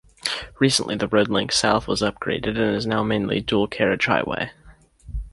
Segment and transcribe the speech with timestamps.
[0.57, 4.15] Recently the road link south was upgraded and is now mainly dual carriageway
[4.47, 4.51] highway.